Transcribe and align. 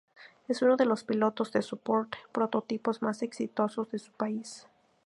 Es 0.47 0.63
uno 0.63 0.77
de 0.77 0.85
los 0.85 1.03
pilotos 1.03 1.51
de 1.51 1.59
sport 1.59 2.13
prototipos 2.31 3.03
más 3.03 3.21
exitosos 3.21 3.91
de 3.91 3.99
su 3.99 4.11
país. 4.11 4.65